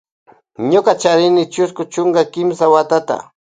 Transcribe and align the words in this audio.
Ñuka 0.71 0.91
charini 1.01 1.43
chusku 1.53 1.81
chunka 1.93 2.21
kimsa 2.33 2.65
watata. 2.73 3.15